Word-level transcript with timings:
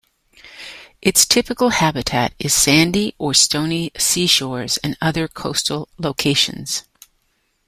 Its 0.99 1.27
typical 1.27 1.69
habitat 1.69 2.33
is 2.39 2.55
sandy 2.55 3.13
or 3.19 3.35
stony 3.35 3.91
seashores 3.95 4.77
and 4.77 4.97
other 4.99 5.27
coastal 5.27 5.87
locations. 5.99 6.85